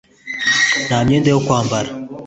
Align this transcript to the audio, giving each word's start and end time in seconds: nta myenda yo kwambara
nta 0.85 0.97
myenda 1.05 1.27
yo 1.31 1.39
kwambara 1.45 1.89